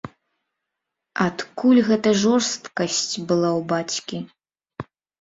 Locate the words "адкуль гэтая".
1.25-2.15